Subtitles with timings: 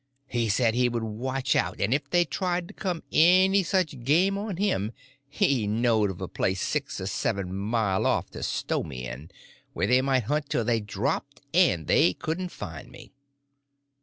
[0.25, 4.35] He said he would watch out, and if they tried to come any such game
[4.35, 4.93] on him
[5.29, 9.29] he knowed of a place six or seven mile off to stow me in,
[9.73, 13.11] where they might hunt till they dropped and they couldn't find me.